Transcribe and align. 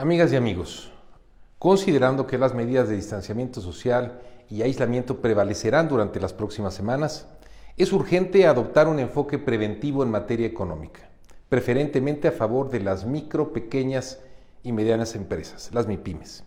Amigas 0.00 0.32
y 0.32 0.36
amigos, 0.36 0.92
considerando 1.58 2.24
que 2.24 2.38
las 2.38 2.54
medidas 2.54 2.88
de 2.88 2.94
distanciamiento 2.94 3.60
social 3.60 4.20
y 4.48 4.62
aislamiento 4.62 5.20
prevalecerán 5.20 5.88
durante 5.88 6.20
las 6.20 6.32
próximas 6.32 6.74
semanas, 6.74 7.26
es 7.76 7.92
urgente 7.92 8.46
adoptar 8.46 8.86
un 8.86 9.00
enfoque 9.00 9.38
preventivo 9.40 10.04
en 10.04 10.12
materia 10.12 10.46
económica, 10.46 11.00
preferentemente 11.48 12.28
a 12.28 12.32
favor 12.32 12.70
de 12.70 12.78
las 12.78 13.06
micro, 13.06 13.52
pequeñas 13.52 14.20
y 14.62 14.70
medianas 14.70 15.16
empresas, 15.16 15.70
las 15.74 15.88
MIPIMES, 15.88 16.44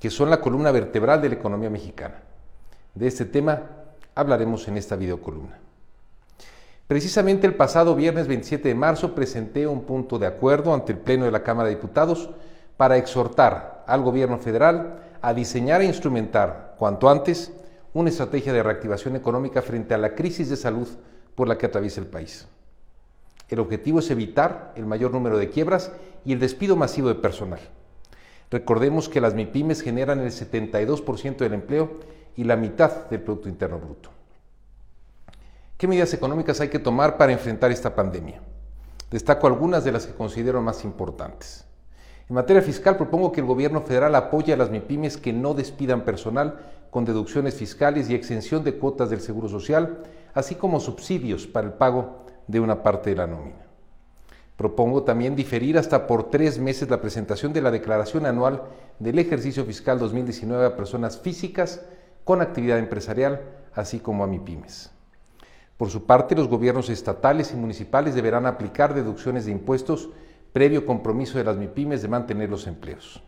que 0.00 0.08
son 0.08 0.30
la 0.30 0.40
columna 0.40 0.70
vertebral 0.70 1.20
de 1.20 1.28
la 1.28 1.34
economía 1.34 1.68
mexicana. 1.68 2.22
De 2.94 3.06
este 3.06 3.26
tema 3.26 3.64
hablaremos 4.14 4.66
en 4.66 4.78
esta 4.78 4.96
videocolumna. 4.96 5.58
Precisamente 6.86 7.46
el 7.46 7.54
pasado 7.54 7.94
viernes 7.94 8.28
27 8.28 8.66
de 8.66 8.74
marzo 8.74 9.14
presenté 9.14 9.66
un 9.66 9.82
punto 9.82 10.18
de 10.18 10.26
acuerdo 10.26 10.72
ante 10.72 10.92
el 10.92 10.98
Pleno 10.98 11.26
de 11.26 11.32
la 11.32 11.42
Cámara 11.42 11.68
de 11.68 11.74
Diputados 11.74 12.30
para 12.78 12.96
exhortar 12.96 13.84
al 13.86 14.02
gobierno 14.02 14.38
federal 14.38 15.00
a 15.20 15.34
diseñar 15.34 15.82
e 15.82 15.86
instrumentar 15.86 16.76
cuanto 16.78 17.10
antes 17.10 17.52
una 17.92 18.08
estrategia 18.08 18.52
de 18.52 18.62
reactivación 18.62 19.16
económica 19.16 19.60
frente 19.60 19.92
a 19.92 19.98
la 19.98 20.14
crisis 20.14 20.48
de 20.48 20.56
salud 20.56 20.88
por 21.34 21.48
la 21.48 21.58
que 21.58 21.66
atraviesa 21.66 22.00
el 22.00 22.06
país. 22.06 22.46
El 23.48 23.58
objetivo 23.58 23.98
es 23.98 24.10
evitar 24.10 24.72
el 24.76 24.86
mayor 24.86 25.10
número 25.10 25.38
de 25.38 25.50
quiebras 25.50 25.90
y 26.24 26.32
el 26.32 26.38
despido 26.38 26.76
masivo 26.76 27.08
de 27.08 27.16
personal. 27.16 27.60
Recordemos 28.50 29.08
que 29.08 29.20
las 29.20 29.34
MIPIMES 29.34 29.82
generan 29.82 30.20
el 30.20 30.30
72% 30.30 31.36
del 31.38 31.54
empleo 31.54 31.98
y 32.36 32.44
la 32.44 32.56
mitad 32.56 33.08
del 33.10 33.22
Producto 33.22 33.48
Interno 33.48 33.78
Bruto. 33.78 34.10
¿Qué 35.76 35.88
medidas 35.88 36.14
económicas 36.14 36.60
hay 36.60 36.68
que 36.68 36.78
tomar 36.78 37.16
para 37.16 37.32
enfrentar 37.32 37.72
esta 37.72 37.94
pandemia? 37.94 38.40
Destaco 39.10 39.48
algunas 39.48 39.84
de 39.84 39.92
las 39.92 40.06
que 40.06 40.14
considero 40.14 40.62
más 40.62 40.84
importantes. 40.84 41.67
En 42.28 42.34
materia 42.34 42.60
fiscal 42.60 42.98
propongo 42.98 43.32
que 43.32 43.40
el 43.40 43.46
gobierno 43.46 43.80
federal 43.80 44.14
apoye 44.14 44.52
a 44.52 44.56
las 44.56 44.70
MIPIMES 44.70 45.16
que 45.16 45.32
no 45.32 45.54
despidan 45.54 46.04
personal 46.04 46.58
con 46.90 47.06
deducciones 47.06 47.54
fiscales 47.54 48.10
y 48.10 48.14
exención 48.14 48.62
de 48.64 48.74
cuotas 48.74 49.08
del 49.08 49.22
Seguro 49.22 49.48
Social, 49.48 50.02
así 50.34 50.54
como 50.54 50.78
subsidios 50.78 51.46
para 51.46 51.68
el 51.68 51.72
pago 51.72 52.26
de 52.46 52.60
una 52.60 52.82
parte 52.82 53.10
de 53.10 53.16
la 53.16 53.26
nómina. 53.26 53.64
Propongo 54.56 55.04
también 55.04 55.36
diferir 55.36 55.78
hasta 55.78 56.06
por 56.06 56.28
tres 56.28 56.58
meses 56.58 56.90
la 56.90 57.00
presentación 57.00 57.54
de 57.54 57.62
la 57.62 57.70
declaración 57.70 58.26
anual 58.26 58.62
del 58.98 59.18
ejercicio 59.18 59.64
fiscal 59.64 59.98
2019 59.98 60.66
a 60.66 60.76
personas 60.76 61.18
físicas 61.18 61.80
con 62.24 62.42
actividad 62.42 62.78
empresarial, 62.78 63.40
así 63.72 64.00
como 64.00 64.22
a 64.22 64.26
MIPIMES. 64.26 64.90
Por 65.78 65.88
su 65.88 66.04
parte, 66.04 66.34
los 66.34 66.48
gobiernos 66.48 66.90
estatales 66.90 67.52
y 67.52 67.56
municipales 67.56 68.14
deberán 68.14 68.44
aplicar 68.44 68.92
deducciones 68.92 69.46
de 69.46 69.52
impuestos 69.52 70.10
previo 70.52 70.84
compromiso 70.86 71.38
de 71.38 71.44
las 71.44 71.56
MIPIMES 71.56 72.02
de 72.02 72.08
mantener 72.08 72.50
los 72.50 72.66
empleos. 72.66 73.22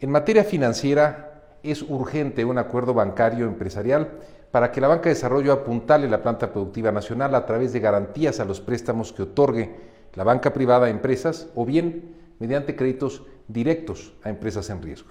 En 0.00 0.10
materia 0.10 0.44
financiera, 0.44 1.32
es 1.62 1.82
urgente 1.82 2.44
un 2.44 2.58
acuerdo 2.58 2.94
bancario 2.94 3.46
empresarial 3.46 4.10
para 4.50 4.70
que 4.70 4.80
la 4.80 4.88
banca 4.88 5.04
de 5.04 5.14
desarrollo 5.14 5.52
apuntale 5.52 6.08
la 6.08 6.22
planta 6.22 6.52
productiva 6.52 6.92
nacional 6.92 7.34
a 7.34 7.46
través 7.46 7.72
de 7.72 7.80
garantías 7.80 8.40
a 8.40 8.44
los 8.44 8.60
préstamos 8.60 9.12
que 9.12 9.22
otorgue 9.22 9.74
la 10.14 10.24
banca 10.24 10.52
privada 10.52 10.86
a 10.86 10.90
empresas 10.90 11.48
o 11.54 11.64
bien 11.64 12.16
mediante 12.38 12.76
créditos 12.76 13.22
directos 13.48 14.12
a 14.22 14.30
empresas 14.30 14.68
en 14.70 14.82
riesgo. 14.82 15.10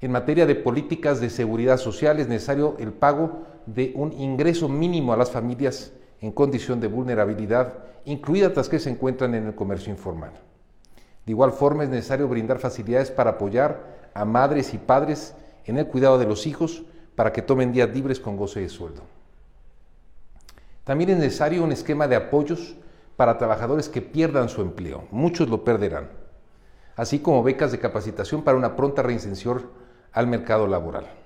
En 0.00 0.10
materia 0.10 0.46
de 0.46 0.54
políticas 0.54 1.20
de 1.20 1.30
seguridad 1.30 1.76
social 1.76 2.18
es 2.18 2.28
necesario 2.28 2.76
el 2.78 2.92
pago 2.92 3.42
de 3.66 3.92
un 3.94 4.12
ingreso 4.12 4.68
mínimo 4.68 5.12
a 5.12 5.16
las 5.16 5.30
familias 5.30 5.92
en 6.22 6.32
condición 6.32 6.80
de 6.80 6.86
vulnerabilidad, 6.86 7.74
incluidas 8.04 8.56
las 8.56 8.68
que 8.68 8.78
se 8.78 8.88
encuentran 8.88 9.34
en 9.34 9.48
el 9.48 9.54
comercio 9.54 9.92
informal. 9.92 10.32
De 11.26 11.32
igual 11.32 11.52
forma, 11.52 11.82
es 11.82 11.90
necesario 11.90 12.28
brindar 12.28 12.58
facilidades 12.58 13.10
para 13.10 13.30
apoyar 13.30 14.10
a 14.14 14.24
madres 14.24 14.72
y 14.72 14.78
padres 14.78 15.34
en 15.66 15.78
el 15.78 15.86
cuidado 15.86 16.18
de 16.18 16.26
los 16.26 16.46
hijos 16.46 16.84
para 17.16 17.32
que 17.32 17.42
tomen 17.42 17.72
días 17.72 17.90
libres 17.90 18.20
con 18.20 18.36
goce 18.36 18.60
de 18.60 18.68
sueldo. 18.68 19.02
También 20.84 21.10
es 21.10 21.18
necesario 21.18 21.62
un 21.62 21.72
esquema 21.72 22.08
de 22.08 22.16
apoyos 22.16 22.76
para 23.16 23.36
trabajadores 23.36 23.88
que 23.88 24.00
pierdan 24.00 24.48
su 24.48 24.62
empleo. 24.62 25.04
Muchos 25.10 25.48
lo 25.48 25.64
perderán. 25.64 26.08
Así 26.94 27.18
como 27.18 27.42
becas 27.42 27.72
de 27.72 27.78
capacitación 27.78 28.42
para 28.42 28.56
una 28.56 28.76
pronta 28.76 29.02
reinserción 29.02 29.70
al 30.12 30.26
mercado 30.28 30.66
laboral. 30.68 31.21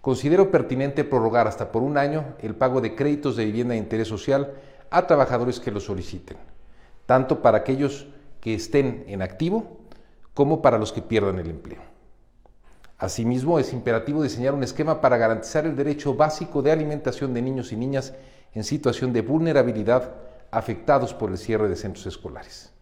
Considero 0.00 0.50
pertinente 0.50 1.04
prorrogar 1.04 1.46
hasta 1.46 1.70
por 1.72 1.82
un 1.82 1.98
año 1.98 2.34
el 2.40 2.54
pago 2.54 2.80
de 2.80 2.94
créditos 2.94 3.36
de 3.36 3.44
vivienda 3.44 3.72
de 3.72 3.80
interés 3.80 4.08
social 4.08 4.54
a 4.90 5.06
trabajadores 5.06 5.60
que 5.60 5.70
lo 5.70 5.80
soliciten, 5.80 6.38
tanto 7.06 7.42
para 7.42 7.58
aquellos 7.58 8.06
que 8.40 8.54
estén 8.54 9.04
en 9.08 9.20
activo 9.20 9.78
como 10.32 10.62
para 10.62 10.78
los 10.78 10.92
que 10.92 11.02
pierdan 11.02 11.38
el 11.38 11.50
empleo. 11.50 11.82
Asimismo, 12.96 13.58
es 13.58 13.72
imperativo 13.72 14.22
diseñar 14.22 14.54
un 14.54 14.62
esquema 14.62 15.00
para 15.00 15.16
garantizar 15.16 15.66
el 15.66 15.76
derecho 15.76 16.14
básico 16.14 16.62
de 16.62 16.72
alimentación 16.72 17.32
de 17.34 17.42
niños 17.42 17.72
y 17.72 17.76
niñas 17.76 18.14
en 18.54 18.64
situación 18.64 19.12
de 19.12 19.22
vulnerabilidad 19.22 20.14
afectados 20.50 21.14
por 21.14 21.30
el 21.30 21.38
cierre 21.38 21.68
de 21.68 21.76
centros 21.76 22.06
escolares. 22.06 22.72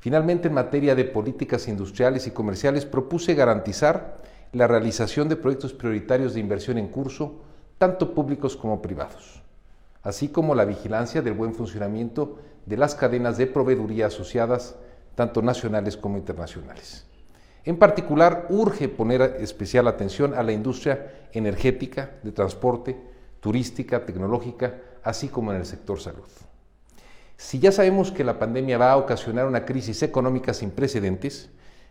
Finalmente, 0.00 0.48
en 0.48 0.54
materia 0.54 0.94
de 0.94 1.04
políticas 1.04 1.68
industriales 1.68 2.26
y 2.26 2.30
comerciales, 2.30 2.86
propuse 2.86 3.34
garantizar 3.34 4.22
la 4.52 4.66
realización 4.66 5.28
de 5.28 5.36
proyectos 5.36 5.72
prioritarios 5.72 6.34
de 6.34 6.40
inversión 6.40 6.78
en 6.78 6.88
curso, 6.88 7.40
tanto 7.78 8.14
públicos 8.14 8.56
como 8.56 8.82
privados, 8.82 9.42
así 10.02 10.28
como 10.28 10.54
la 10.54 10.64
vigilancia 10.64 11.22
del 11.22 11.34
buen 11.34 11.54
funcionamiento 11.54 12.38
de 12.66 12.76
las 12.76 12.94
cadenas 12.94 13.36
de 13.38 13.46
proveeduría 13.46 14.06
asociadas, 14.06 14.76
tanto 15.14 15.42
nacionales 15.42 15.96
como 15.96 16.16
internacionales. 16.16 17.06
En 17.64 17.76
particular, 17.76 18.46
urge 18.50 18.88
poner 18.88 19.36
especial 19.40 19.88
atención 19.88 20.34
a 20.34 20.42
la 20.42 20.52
industria 20.52 21.28
energética, 21.32 22.12
de 22.22 22.32
transporte, 22.32 22.96
turística, 23.40 24.04
tecnológica, 24.04 24.76
así 25.02 25.28
como 25.28 25.52
en 25.52 25.58
el 25.58 25.66
sector 25.66 26.00
salud. 26.00 26.28
Si 27.36 27.58
ya 27.58 27.70
sabemos 27.70 28.10
que 28.10 28.24
la 28.24 28.38
pandemia 28.38 28.78
va 28.78 28.92
a 28.92 28.96
ocasionar 28.96 29.46
una 29.46 29.64
crisis 29.64 30.02
económica 30.02 30.54
sin 30.54 30.70
precedentes, 30.70 31.50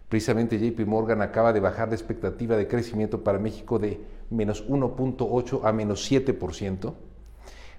Precisamente 0.09 0.57
JP 0.57 0.85
Morgan 0.85 1.21
acaba 1.21 1.51
de 1.51 1.59
bajar 1.59 1.89
la 1.89 1.95
expectativa 1.95 2.55
de 2.55 2.67
crecimiento 2.67 3.23
para 3.23 3.39
México 3.39 3.77
de 3.77 3.99
menos 4.29 4.67
1.8 4.67 5.61
a 5.63 5.73
menos 5.73 6.09
7%. 6.09 6.93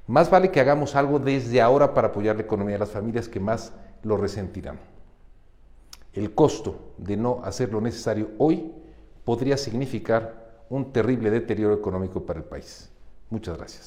Más 0.06 0.31
vale 0.31 0.50
que 0.50 0.61
hagamos 0.61 0.94
algo 0.94 1.19
desde 1.19 1.61
ahora 1.61 1.94
para 1.94 2.09
apoyar 2.09 2.37
la 2.37 2.43
economía 2.43 2.75
de 2.75 2.81
las 2.81 2.91
familias 2.91 3.28
que 3.28 3.41
más 3.41 3.72
lo 4.03 4.17
resentirán. 4.17 4.78
El 6.12 6.34
costo 6.34 6.94
de 6.99 7.17
no 7.17 7.41
hacer 7.44 7.72
lo 7.72 7.81
necesario 7.81 8.31
hoy 8.38 8.72
podría 9.25 9.56
significar 9.56 10.65
un 10.71 10.93
terrible 10.93 11.31
deterioro 11.31 11.75
económico 11.75 12.25
para 12.25 12.41
el 12.41 12.44
país. 12.44 12.91
Muchas 13.31 13.56
gracias. 13.56 13.87